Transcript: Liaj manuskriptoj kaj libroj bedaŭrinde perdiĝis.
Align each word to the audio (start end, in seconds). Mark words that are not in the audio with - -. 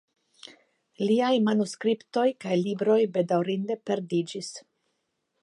Liaj 1.03 1.33
manuskriptoj 1.47 2.25
kaj 2.47 2.57
libroj 2.63 2.99
bedaŭrinde 3.19 3.79
perdiĝis. 3.91 4.53